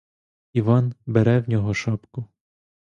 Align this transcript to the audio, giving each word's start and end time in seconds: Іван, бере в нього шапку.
Іван, 0.53 0.93
бере 1.05 1.39
в 1.39 1.49
нього 1.49 1.73
шапку. 1.73 2.25